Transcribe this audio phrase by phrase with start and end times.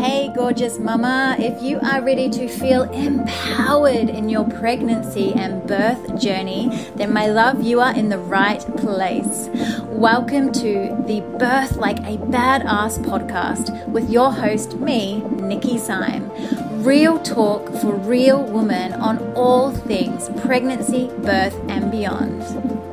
[0.00, 6.18] Hey, gorgeous mama, if you are ready to feel empowered in your pregnancy and birth
[6.18, 9.50] journey, then my love, you are in the right place.
[9.88, 16.30] Welcome to the Birth Like a Badass podcast with your host, me, Nikki Syme.
[16.82, 22.40] Real talk for real women on all things pregnancy, birth, and beyond.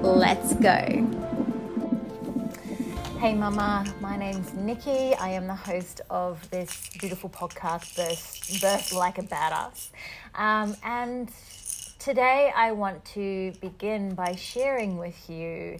[0.04, 1.07] Let's go.
[3.20, 5.15] Hey, Mama, my name's Nikki.
[5.15, 9.89] I am the host of this beautiful podcast, Birth, Like a Badass.
[10.36, 11.32] Um, and
[11.97, 15.79] today I want to begin by sharing with you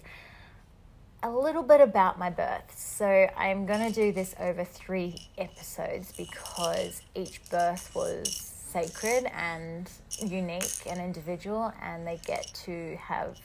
[1.22, 2.76] a little bit about my birth.
[2.76, 9.88] So I'm going to do this over three episodes because each birth was sacred and
[10.18, 13.38] unique and individual, and they get to have,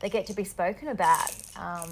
[0.00, 1.34] they get to be spoken about.
[1.54, 1.90] Um,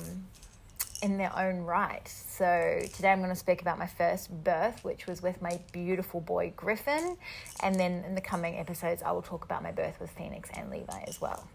[1.02, 2.06] in their own right.
[2.06, 6.20] So, today I'm going to speak about my first birth, which was with my beautiful
[6.20, 7.16] boy Griffin.
[7.60, 10.70] And then in the coming episodes, I will talk about my birth with Phoenix and
[10.70, 11.46] Levi as well.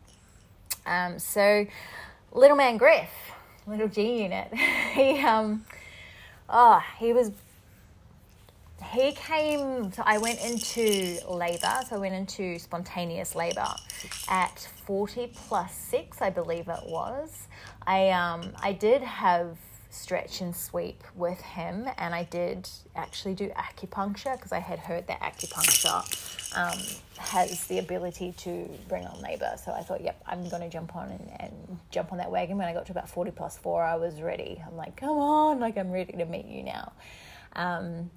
[0.86, 1.66] Um, so,
[2.34, 3.10] little man Griff,
[3.66, 4.54] little G unit,
[4.94, 5.66] he, um,
[6.50, 7.32] oh, he was
[8.84, 13.68] he came so i went into labor so i went into spontaneous labor
[14.30, 17.48] at 40 plus 6 i believe it was.
[17.86, 19.58] I um i did have
[19.90, 25.08] stretch and sweep with him and i did actually do acupuncture because i had heard
[25.08, 26.04] that acupuncture
[26.56, 26.80] um,
[27.18, 30.96] has the ability to bring on labor so i thought yep i'm going to jump
[30.96, 32.58] on and, and jump on that wagon.
[32.58, 34.62] When i got to about 40 plus 4 i was ready.
[34.66, 36.92] I'm like come on like i'm ready to meet you now.
[37.54, 38.12] Um,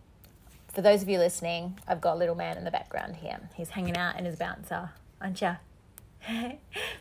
[0.72, 3.38] for those of you listening, I've got a little man in the background here.
[3.54, 4.90] He's hanging out in his bouncer,
[5.20, 5.56] aren't you?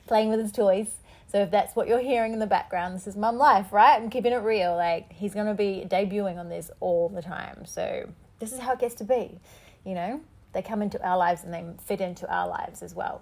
[0.08, 0.88] Playing with his toys.
[1.31, 3.95] So if that's what you're hearing in the background, this is mum life, right?
[4.02, 4.75] I'm keeping it real.
[4.75, 7.66] Like he's gonna be debuting on this all the time.
[7.66, 8.09] So
[8.40, 9.40] this is how it gets to be.
[9.86, 10.22] You know,
[10.53, 13.22] they come into our lives and they fit into our lives as well.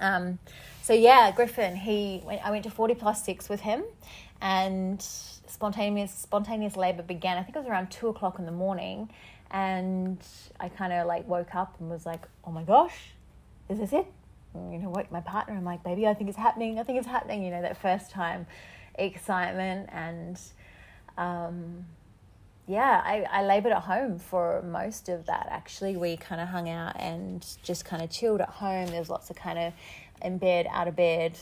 [0.00, 0.38] Um,
[0.82, 1.74] so yeah, Griffin.
[1.74, 3.82] He went, I went to forty plus six with him,
[4.40, 7.36] and spontaneous spontaneous labor began.
[7.36, 9.10] I think it was around two o'clock in the morning,
[9.50, 10.18] and
[10.60, 13.12] I kind of like woke up and was like, oh my gosh,
[13.68, 14.06] is this it?
[14.54, 15.54] And, you know, woke my partner.
[15.54, 16.78] I'm like, baby, I think it's happening.
[16.78, 17.44] I think it's happening.
[17.44, 18.46] You know, that first time
[18.94, 20.40] excitement and
[21.16, 21.84] um,
[22.66, 25.48] yeah, I, I labored at home for most of that.
[25.50, 28.88] Actually, we kind of hung out and just kind of chilled at home.
[28.88, 29.72] There was lots of kind of
[30.22, 31.38] in bed, out of bed.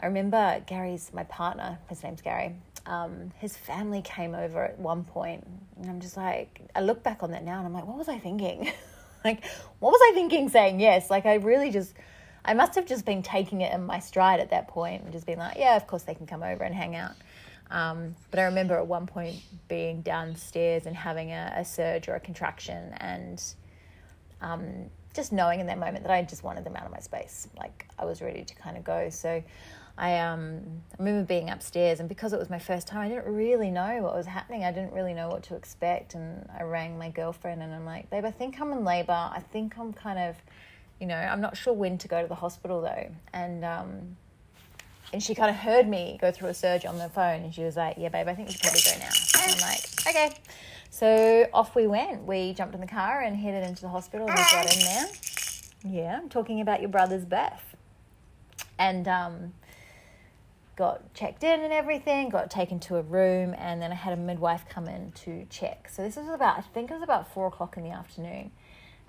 [0.00, 1.78] I remember Gary's my partner.
[1.88, 2.54] His name's Gary
[2.86, 5.46] um, his family came over at one point,
[5.76, 8.08] and I'm just like, I look back on that now, and I'm like, what was
[8.08, 8.72] I thinking?
[9.24, 9.44] like,
[9.78, 11.10] what was I thinking saying yes?
[11.10, 11.94] Like, I really just,
[12.44, 15.26] I must have just been taking it in my stride at that point and just
[15.26, 17.12] being like, yeah, of course they can come over and hang out.
[17.70, 19.36] Um, but I remember at one point
[19.68, 23.42] being downstairs and having a, a surge or a contraction, and
[24.40, 27.46] um, just knowing in that moment that I just wanted them out of my space.
[27.56, 29.08] Like, I was ready to kind of go.
[29.10, 29.42] So,
[29.98, 33.70] I um remember being upstairs and because it was my first time I didn't really
[33.70, 34.64] know what was happening.
[34.64, 38.08] I didn't really know what to expect and I rang my girlfriend and I'm like,
[38.10, 39.12] "Babe, I think I'm in labor.
[39.12, 40.36] I think I'm kind of,
[41.00, 44.16] you know, I'm not sure when to go to the hospital though." And um
[45.12, 47.62] and she kind of heard me go through a surge on the phone and she
[47.64, 49.10] was like, "Yeah, babe, I think we should probably go now."
[49.42, 50.36] And I'm like, "Okay."
[50.90, 52.24] So off we went.
[52.24, 54.26] We jumped in the car and headed into the hospital.
[54.26, 55.06] We got in there.
[55.84, 57.76] Yeah, I'm talking about your brother's birth.
[58.78, 59.52] And um
[60.80, 64.16] got checked in and everything, got taken to a room, and then I had a
[64.16, 65.90] midwife come in to check.
[65.92, 68.50] So this was about, I think it was about four o'clock in the afternoon.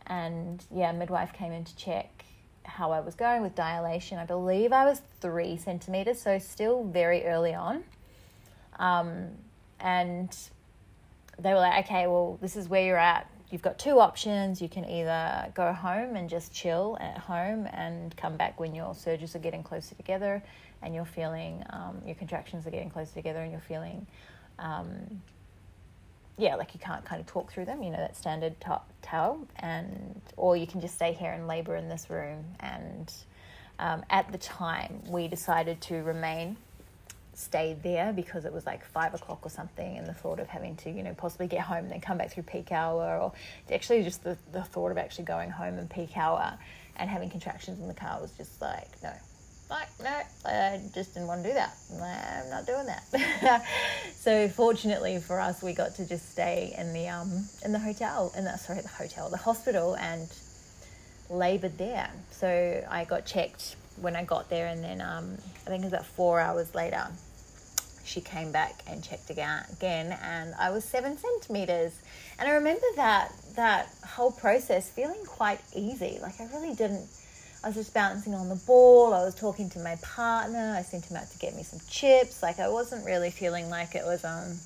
[0.06, 2.26] And yeah, midwife came in to check
[2.64, 4.18] how I was going with dilation.
[4.18, 7.86] I believe I was three centimeters, so still very early on.
[8.78, 9.30] Um,
[9.80, 10.38] and
[11.40, 13.30] they were like, okay, well, this is where you're at.
[13.50, 14.62] You've got two options.
[14.62, 18.94] You can either go home and just chill at home and come back when your
[18.94, 20.44] surges are getting closer together
[20.84, 24.06] and you're feeling um, your contractions are getting closer together and you're feeling
[24.60, 25.22] um,
[26.38, 29.46] yeah like you can't kind of talk through them you know that standard t- towel
[29.58, 32.44] and or you can just stay here and labor in this room.
[32.60, 33.14] And
[33.80, 36.58] um, at the time we decided to remain
[37.34, 40.76] stay there because it was like five o'clock or something and the thought of having
[40.76, 43.32] to you know possibly get home and then come back through peak hour or
[43.74, 46.58] actually just the, the thought of actually going home in peak hour
[46.98, 49.14] and having contractions in the car was just like no
[49.72, 51.76] like, no, I just didn't want to do that.
[51.94, 53.66] I'm not doing that.
[54.20, 58.32] so fortunately for us, we got to just stay in the um in the hotel,
[58.38, 60.28] in the sorry the hotel, the hospital, and
[61.30, 62.12] laboured there.
[62.32, 65.94] So I got checked when I got there, and then um I think it was
[65.94, 67.08] about four hours later.
[68.04, 71.94] she came back and checked again, again and I was seven centimeters.
[72.40, 76.20] And I remember that that whole process feeling quite easy.
[76.22, 77.08] Like I really didn't.
[77.64, 79.14] I was just bouncing on the ball.
[79.14, 80.76] I was talking to my partner.
[80.78, 82.42] I sent him out to get me some chips.
[82.42, 84.58] Like I wasn't really feeling like it was um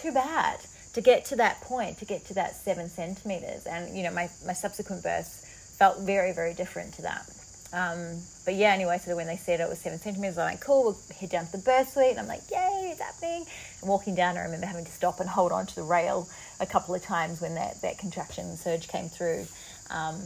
[0.00, 0.60] too bad
[0.94, 3.66] to get to that point, to get to that seven centimeters.
[3.66, 7.28] And you know, my my subsequent births felt very very different to that.
[7.72, 10.84] Um, but yeah, anyway, so when they said it was seven centimeters, I'm like, cool,
[10.84, 12.10] we'll head down to the birth suite.
[12.10, 13.44] And I'm like, yay, it's happening.
[13.80, 16.28] And walking down, I remember having to stop and hold on to the rail
[16.60, 19.46] a couple of times when that, that contraction surge came through.
[19.90, 20.16] Um,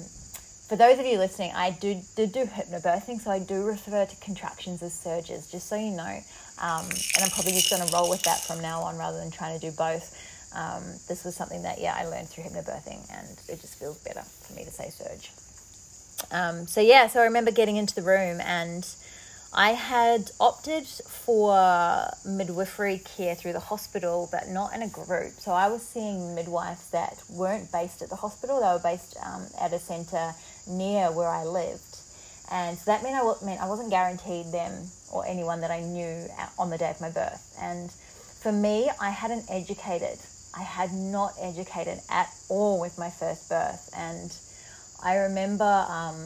[0.69, 4.17] for those of you listening, I do, did do hypnobirthing, so I do refer to
[4.17, 6.21] contractions as surges, just so you know.
[6.63, 9.31] Um, and I'm probably just going to roll with that from now on rather than
[9.31, 10.17] trying to do both.
[10.55, 14.23] Um, this was something that, yeah, I learned through hypnobirthing, and it just feels better
[14.23, 15.31] for me to say surge.
[16.33, 18.89] Um, so yeah, so I remember getting into the room and
[19.55, 25.33] I had opted for midwifery care through the hospital, but not in a group.
[25.39, 29.47] So I was seeing midwives that weren't based at the hospital; they were based um,
[29.61, 30.33] at a centre
[30.67, 31.99] near where I lived,
[32.51, 34.73] and so that meant I meant I wasn't guaranteed them
[35.13, 36.27] or anyone that I knew
[36.59, 37.55] on the day of my birth.
[37.61, 37.91] And
[38.43, 40.19] for me, I hadn't educated.
[40.57, 44.35] I had not educated at all with my first birth, and
[45.03, 46.17] I remember um,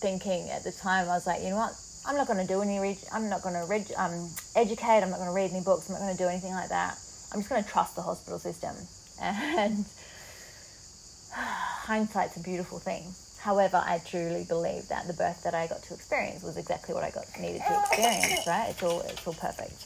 [0.00, 1.72] thinking at the time, I was like, you know what?
[2.06, 2.78] I'm not going to do any.
[2.78, 5.02] Re- I'm not going to reg- um, educate.
[5.02, 5.88] I'm not going to read any books.
[5.88, 6.98] I'm not going to do anything like that.
[7.32, 8.74] I'm just going to trust the hospital system.
[9.20, 9.84] And
[11.32, 13.02] hindsight's a beautiful thing.
[13.40, 17.02] However, I truly believe that the birth that I got to experience was exactly what
[17.04, 18.46] I got needed to experience.
[18.46, 18.68] Right?
[18.70, 19.80] It's all it's all perfect.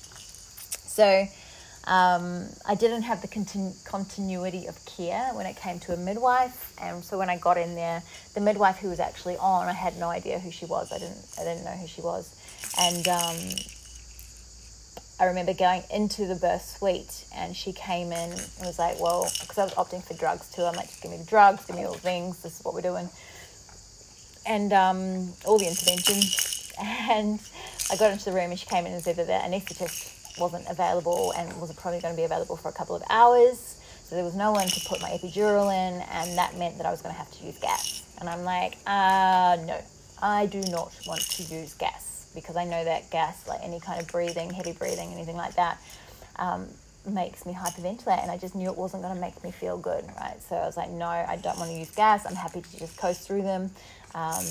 [0.86, 1.26] So
[1.84, 6.72] um, I didn't have the continu- continuity of care when it came to a midwife,
[6.80, 8.02] and so when I got in there,
[8.34, 10.92] the midwife who was actually on, I had no idea who she was.
[10.92, 12.34] I didn't, I didn't know who she was,
[12.78, 13.36] and um,
[15.18, 19.28] I remember going into the birth suite, and she came in and was like, "Well,"
[19.40, 20.62] because I was opting for drugs too.
[20.62, 22.42] I'm like, "Just give me the drugs, give me all the things.
[22.44, 23.08] This is what we're doing,"
[24.46, 26.48] and um, all the interventions.
[26.80, 27.38] And
[27.90, 30.66] I got into the room, and she came in and said that the anaesthetist wasn't
[30.68, 33.78] available and wasn't probably going to be available for a couple of hours.
[34.04, 36.90] So there was no one to put my epidural in, and that meant that I
[36.90, 38.02] was going to have to use gas.
[38.20, 39.80] And I'm like, uh, no,
[40.20, 44.00] I do not want to use gas because I know that gas, like any kind
[44.00, 45.80] of breathing, heavy breathing, anything like that,
[46.36, 46.68] um,
[47.08, 48.22] makes me hyperventilate.
[48.22, 50.40] And I just knew it wasn't going to make me feel good, right?
[50.42, 52.26] So I was like, no, I don't want to use gas.
[52.26, 53.70] I'm happy to just coast through them.
[54.14, 54.44] Um,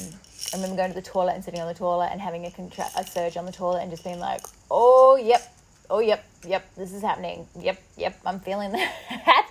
[0.54, 2.90] I remember going to the toilet and sitting on the toilet and having a, contra-
[2.98, 5.54] a surge on the toilet and just being like, oh, yep,
[5.92, 7.48] oh, yep, yep, this is happening.
[7.60, 8.72] Yep, yep, I'm feeling
[9.10, 9.48] that.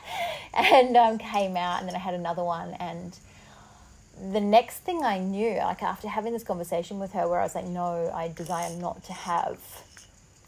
[0.54, 2.74] and um, came out, and then I had another one.
[2.80, 3.16] And
[4.32, 7.54] the next thing I knew, like after having this conversation with her, where I was
[7.54, 9.58] like, no, I desire not to have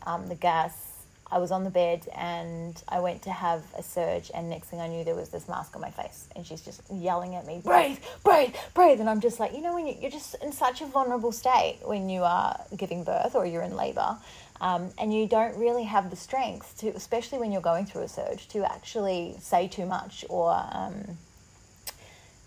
[0.06, 0.88] um, the gas.
[1.30, 4.80] I was on the bed and I went to have a surge, and next thing
[4.80, 7.62] I knew, there was this mask on my face, and she's just yelling at me,
[7.64, 9.00] breathe, breathe, breathe.
[9.00, 12.10] And I'm just like, you know, when you're just in such a vulnerable state when
[12.10, 14.18] you are giving birth or you're in labor,
[14.62, 18.08] um, and you don't really have the strength to, especially when you're going through a
[18.08, 21.18] surge, to actually say too much or, um,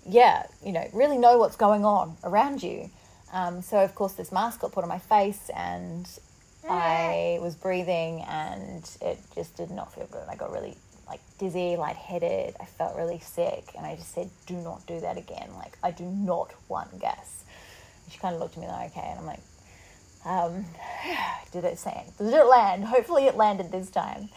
[0.07, 2.89] yeah, you know, really know what's going on around you.
[3.33, 6.07] Um, so of course, this mask got put on my face, and
[6.69, 10.23] I was breathing, and it just did not feel good.
[10.29, 12.55] I got really like dizzy, lightheaded.
[12.61, 15.49] I felt really sick, and I just said, "Do not do that again.
[15.57, 17.43] Like, I do not want gas."
[18.05, 19.41] And she kind of looked at me like, "Okay," and I'm like,
[20.25, 20.65] um,
[21.51, 22.11] did it land?
[22.17, 22.85] Did it land?
[22.85, 24.29] Hopefully, it landed this time.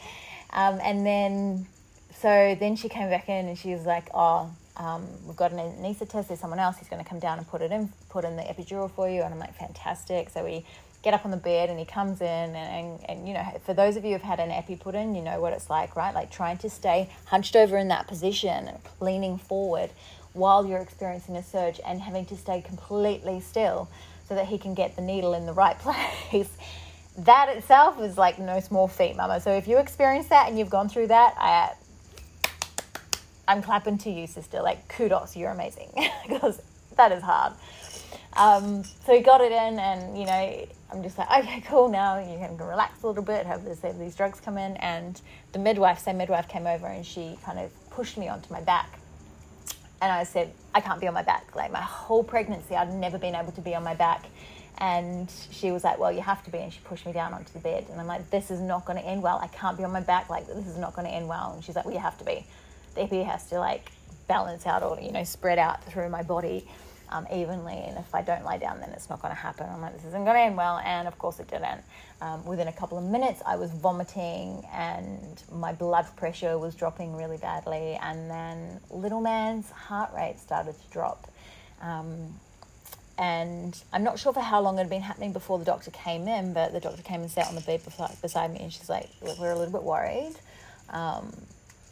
[0.53, 1.67] Um, and then,
[2.15, 5.59] so then she came back in and she was like, "Oh, um, we've got an
[5.59, 6.29] anaesthetist.
[6.29, 8.43] There's someone else who's going to come down and put it in, put in the
[8.43, 10.65] epidural for you." And I'm like, "Fantastic!" So we
[11.03, 13.73] get up on the bed and he comes in and, and, and, you know for
[13.73, 16.15] those of you who've had an epi put in you know what it's like right
[16.15, 18.69] like trying to stay hunched over in that position
[19.01, 19.91] leaning forward
[20.33, 23.89] while you're experiencing a surge and having to stay completely still
[24.29, 25.79] so that he can get the needle in the right
[26.29, 26.51] place.
[27.17, 29.41] that itself is like no small feat, mama.
[29.41, 31.73] So if you experience that and you've gone through that, I,
[33.47, 34.61] I'm clapping to you, sister.
[34.61, 35.91] Like, kudos, you're amazing
[36.29, 36.61] because
[36.97, 37.55] that is hard.
[38.35, 41.89] Um, so he got it in, and you know, I'm just like, okay, cool.
[41.89, 44.77] Now you can relax a little bit, have, this, have these drugs come in.
[44.77, 45.21] And
[45.53, 48.99] the midwife, same midwife, came over and she kind of pushed me onto my back
[50.01, 51.55] and I said, I can't be on my back.
[51.57, 54.27] Like my whole pregnancy, I'd never been able to be on my back.
[54.79, 56.59] And she was like, Well, you have to be.
[56.59, 57.87] And she pushed me down onto the bed.
[57.91, 59.39] And I'm like, This is not going to end well.
[59.43, 60.31] I can't be on my back.
[60.31, 61.53] Like, this is not going to end well.
[61.55, 62.47] And she's like, Well, you have to be.
[62.95, 63.91] The epi has to like
[64.29, 66.69] balance out or, you know, spread out through my body.
[67.11, 67.83] Um, evenly.
[67.87, 69.67] And if I don't lie down, then it's not going to happen.
[69.71, 70.79] I'm like, this isn't going to end well.
[70.79, 71.83] And of course, it didn't.
[72.21, 77.17] Um, within a couple of minutes, I was vomiting and my blood pressure was dropping
[77.17, 77.99] really badly.
[78.03, 81.31] And then little man's heart rate started to drop.
[81.81, 82.35] Um,
[83.19, 86.29] and I'm not sure for how long it had been happening before the doctor came
[86.29, 87.83] in, but the doctor came and sat on the bed
[88.23, 90.37] beside me, and she's like, "We're a little bit worried."
[90.91, 91.35] Um,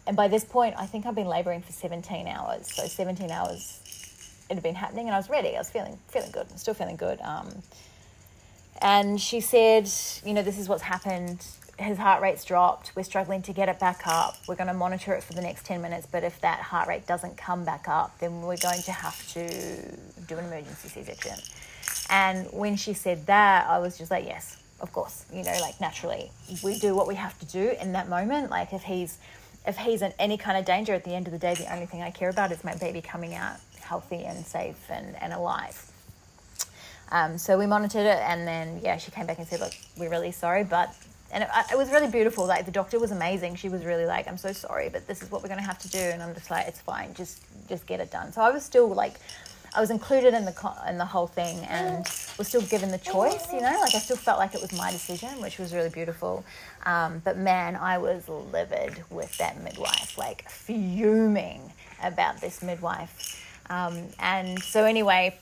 [0.07, 2.73] and by this point, I think I've been labouring for 17 hours.
[2.73, 3.81] So 17 hours
[4.49, 5.55] it had been happening, and I was ready.
[5.55, 6.47] I was feeling feeling good.
[6.59, 7.21] still feeling good.
[7.21, 7.63] Um,
[8.81, 9.91] and she said,
[10.25, 11.45] "You know, this is what's happened
[11.79, 12.93] his heart rate's dropped.
[12.97, 14.37] We're struggling to get it back up.
[14.49, 17.07] We're going to monitor it for the next 10 minutes, but if that heart rate
[17.07, 19.49] doesn't come back up, then we're going to have to
[20.27, 21.37] do an emergency C section.
[22.09, 25.81] And when she said that, I was just like, yes, of course, you know, like
[25.81, 26.31] naturally,
[26.63, 28.51] we do what we have to do in that moment.
[28.51, 29.19] Like if he's
[29.67, 31.87] if he's in any kind of danger at the end of the day, the only
[31.87, 35.91] thing I care about is my baby coming out healthy and safe and, and alive.
[37.13, 40.11] Um, so we monitored it, and then yeah, she came back and said, "Look, we're
[40.11, 40.95] really sorry, but
[41.31, 42.47] and it, it, was really beautiful.
[42.47, 43.57] Like the doctor was amazing.
[43.57, 45.79] She was really like, "I'm so sorry, but this is what we're going to have
[45.81, 47.15] to do." And I'm just like, "It's fine.
[47.15, 49.15] Just just get it done." So I was still like,
[49.75, 51.99] I was included in the in the whole thing, and
[52.39, 53.53] was still given the choice.
[53.53, 56.45] You know, like I still felt like it was my decision, which was really beautiful.
[56.85, 63.43] Um, but man, I was livid with that midwife, like fuming about this midwife.
[63.69, 65.39] Um, and so anyway,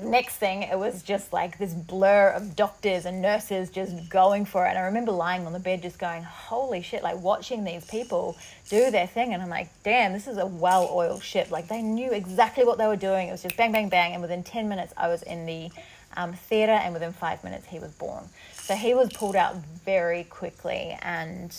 [0.00, 4.66] next thing, it was just like this blur of doctors and nurses just going for
[4.66, 4.70] it.
[4.70, 8.36] And I remember lying on the bed just going, holy shit, like watching these people
[8.68, 9.32] do their thing.
[9.32, 11.50] And I'm like, damn, this is a well oiled ship.
[11.50, 13.28] Like they knew exactly what they were doing.
[13.28, 14.12] It was just bang, bang, bang.
[14.12, 15.70] And within 10 minutes, I was in the
[16.16, 18.24] um, theatre, and within five minutes, he was born.
[18.52, 20.96] So he was pulled out very quickly.
[21.02, 21.54] And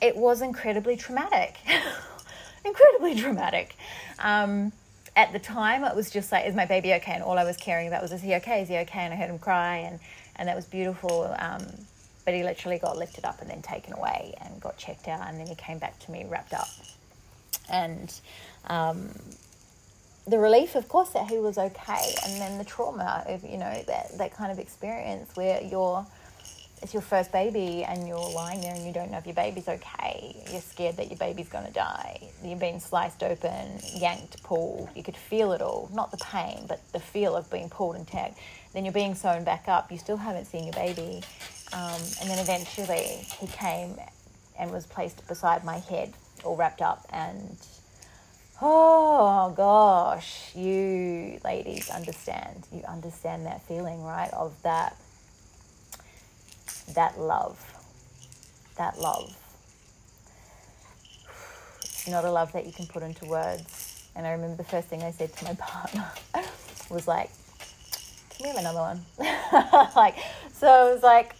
[0.00, 1.56] it was incredibly traumatic.
[2.64, 3.76] incredibly traumatic.
[4.18, 4.72] Um,
[5.16, 7.12] at the time, it was just like, is my baby okay?
[7.12, 8.62] And all I was caring about was, is he okay?
[8.62, 9.00] Is he okay?
[9.00, 9.98] And I heard him cry, and,
[10.36, 11.34] and that was beautiful.
[11.38, 11.66] Um,
[12.24, 15.40] but he literally got lifted up and then taken away and got checked out, and
[15.40, 16.68] then he came back to me wrapped up.
[17.70, 18.14] And
[18.66, 19.10] um,
[20.26, 23.82] the relief, of course, that he was okay, and then the trauma of, you know,
[23.86, 26.06] that, that kind of experience where you're
[26.82, 29.68] it's your first baby and you're lying there and you don't know if your baby's
[29.68, 30.36] okay.
[30.50, 32.28] You're scared that your baby's going to die.
[32.42, 34.88] You've been sliced open, yanked, pulled.
[34.94, 35.90] You could feel it all.
[35.92, 38.36] Not the pain, but the feel of being pulled and tagged.
[38.72, 39.90] Then you're being sewn back up.
[39.90, 41.22] You still haven't seen your baby.
[41.72, 43.96] Um, and then eventually he came
[44.58, 46.12] and was placed beside my head,
[46.44, 47.06] all wrapped up.
[47.12, 47.56] And
[48.62, 52.66] oh gosh, you ladies understand.
[52.72, 54.30] You understand that feeling, right?
[54.32, 54.96] Of that
[56.94, 57.58] that love.
[58.76, 59.36] That love.
[61.82, 64.08] It's not a love that you can put into words.
[64.14, 66.10] And I remember the first thing I said to my partner
[66.90, 67.30] was like,
[68.30, 69.00] Can we have another one?
[69.96, 70.16] like,
[70.52, 71.34] so it was like,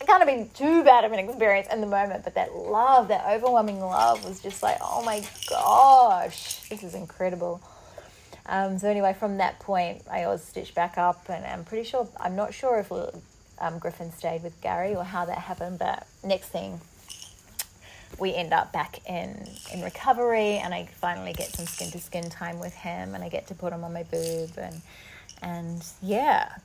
[0.00, 3.08] it kind of been too bad of an experience in the moment, but that love,
[3.08, 7.60] that overwhelming love was just like, oh my gosh, this is incredible.
[8.46, 12.08] Um, so anyway, from that point, I was stitched back up, and I'm pretty sure
[12.18, 12.90] I'm not sure if
[13.62, 15.78] um, Griffin stayed with Gary or how that happened.
[15.78, 16.80] But next thing,
[18.18, 22.28] we end up back in in recovery, and I finally get some skin to skin
[22.28, 24.82] time with him, and I get to put him on my boob, and
[25.40, 26.56] and yeah,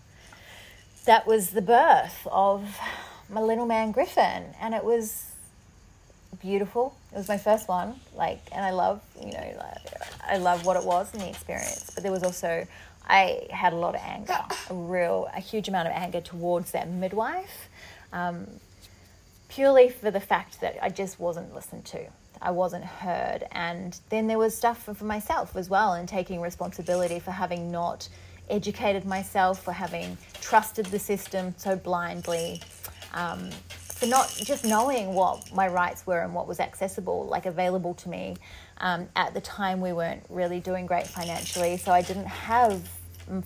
[1.05, 2.77] that was the birth of
[3.29, 5.31] my little man Griffin, and it was
[6.41, 6.95] beautiful.
[7.13, 9.63] It was my first one, like, and I love, you know,
[10.27, 11.91] I love what it was and the experience.
[11.93, 12.67] But there was also
[13.07, 14.37] I had a lot of anger,
[14.69, 17.69] a real, a huge amount of anger towards that midwife,
[18.11, 18.47] um,
[19.47, 22.07] purely for the fact that I just wasn't listened to.
[22.41, 23.45] I wasn't heard.
[23.51, 28.09] And then there was stuff for, myself as well, and taking responsibility for having not
[28.49, 32.61] educated myself, for having trusted the system so blindly.
[33.13, 33.49] Um,
[33.97, 38.09] for not just knowing what my rights were and what was accessible, like available to
[38.09, 38.35] me.
[38.77, 42.87] Um, at the time, we weren't really doing great financially, so I didn't have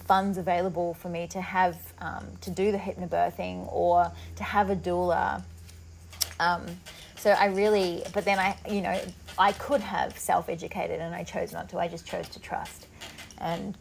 [0.05, 4.75] funds available for me to have um, to do the hypnobirthing or to have a
[4.75, 5.43] doula.
[6.39, 6.65] Um,
[7.15, 8.99] so I really, but then I, you know,
[9.37, 11.79] I could have self-educated and I chose not to.
[11.79, 12.87] I just chose to trust
[13.37, 13.77] and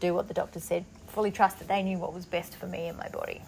[0.00, 0.84] do what the doctor said.
[1.08, 3.42] Fully trust that they knew what was best for me and my body.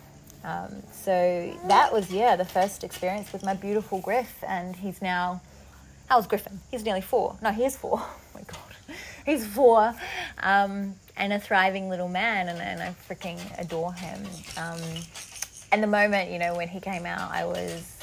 [0.45, 5.41] Um, so that was yeah the first experience with my beautiful Griff, and he's now
[6.07, 6.61] how's Griffin?
[6.71, 7.37] He's nearly four.
[7.43, 8.03] No, he is four.
[8.37, 9.95] Oh my god, he's four.
[10.43, 14.25] Um, and a thriving little man, and, and I freaking adore him.
[14.57, 14.81] Um,
[15.73, 17.99] and the moment, you know, when he came out, I was,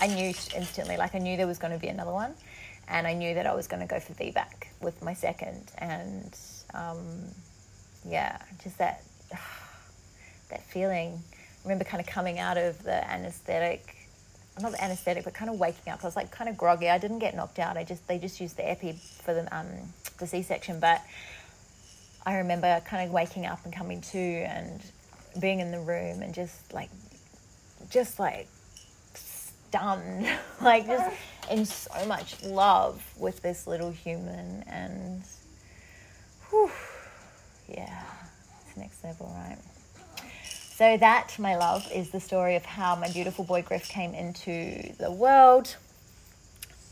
[0.00, 2.34] I knew instantly, like I knew there was going to be another one,
[2.88, 6.36] and I knew that I was going to go for VBAC with my second, and
[6.74, 6.98] um,
[8.06, 9.02] yeah, just that
[10.50, 11.20] that feeling.
[11.64, 13.94] I remember kind of coming out of the anesthetic,
[14.60, 16.02] not the anesthetic, but kind of waking up.
[16.02, 16.88] I was like kind of groggy.
[16.88, 17.76] I didn't get knocked out.
[17.76, 19.66] I just they just used the epi for the um,
[20.18, 21.02] the C section, but
[22.28, 24.82] I remember kind of waking up and coming to and
[25.40, 26.90] being in the room and just like
[27.88, 28.48] just like
[29.14, 30.28] stunned,
[30.60, 31.16] like just
[31.50, 35.22] in so much love with this little human and
[36.50, 36.70] whew,
[37.66, 38.02] yeah,
[38.66, 39.56] it's next level, right?
[40.74, 44.92] So that, my love, is the story of how my beautiful boy Griff came into
[44.98, 45.74] the world.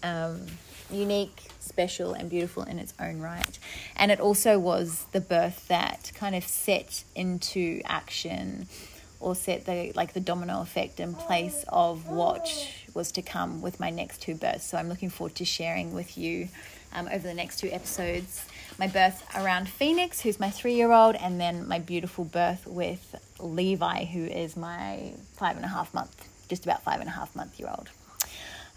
[0.03, 0.47] Um,
[0.91, 3.59] unique, special, and beautiful in its own right.
[3.97, 8.69] And it also was the birth that kind of set into action
[9.19, 12.49] or set the like the domino effect in place of what
[12.95, 14.65] was to come with my next two births.
[14.65, 16.49] So I'm looking forward to sharing with you
[16.93, 18.45] um, over the next two episodes
[18.79, 23.15] my birth around Phoenix, who's my three year old, and then my beautiful birth with
[23.39, 27.35] Levi, who is my five and a half month, just about five and a half
[27.35, 27.89] month year old.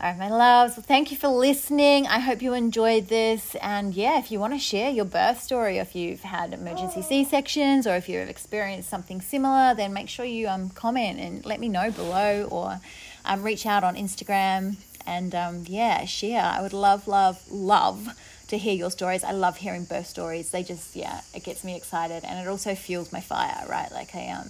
[0.01, 2.07] All right, my loves, well, thank you for listening.
[2.07, 3.53] I hope you enjoyed this.
[3.55, 7.25] And yeah, if you want to share your birth story, if you've had emergency C
[7.25, 11.59] sections, or if you've experienced something similar, then make sure you um, comment and let
[11.59, 12.79] me know below or
[13.25, 16.43] um, reach out on Instagram and um, yeah, share.
[16.43, 18.07] I would love, love, love
[18.47, 19.25] to hear your stories.
[19.25, 20.51] I love hearing birth stories.
[20.51, 23.91] They just, yeah, it gets me excited and it also fuels my fire, right?
[23.91, 24.47] Like I um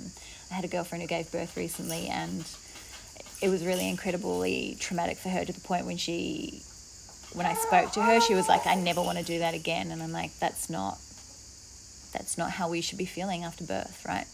[0.51, 2.45] I had a girlfriend who gave birth recently and
[3.41, 6.61] it was really incredibly traumatic for her to the point when she
[7.33, 9.91] when I spoke to her, she was like, I never want to do that again.
[9.91, 10.97] And I'm like, that's not
[12.11, 14.25] that's not how we should be feeling after birth, right?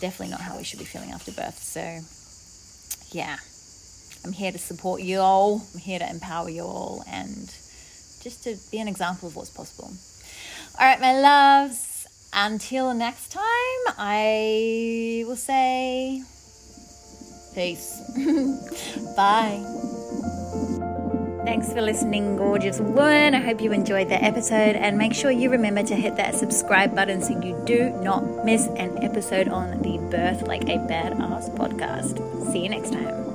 [0.00, 1.58] Definitely not how we should be feeling after birth.
[1.58, 2.00] So
[3.10, 3.38] yeah.
[4.24, 5.62] I'm here to support you all.
[5.74, 7.46] I'm here to empower you all and
[8.20, 9.92] just to be an example of what's possible.
[10.78, 16.22] All right, my loves, until next time, I will say
[17.58, 18.02] peace.
[19.16, 19.58] Bye.
[21.44, 23.34] Thanks for listening, gorgeous one.
[23.34, 26.94] I hope you enjoyed the episode and make sure you remember to hit that subscribe
[26.94, 32.52] button so you do not miss an episode on the Birth Like a Badass podcast.
[32.52, 33.27] See you next time.